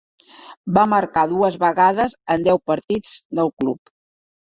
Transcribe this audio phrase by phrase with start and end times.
[0.77, 3.97] Va marcar dues vegades en deu partits del club.